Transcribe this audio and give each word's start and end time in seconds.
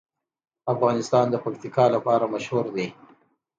افغانستان 0.73 1.25
د 1.29 1.35
پکتیکا 1.43 1.85
لپاره 1.95 2.25
مشهور 2.33 2.65
دی. 2.75 2.87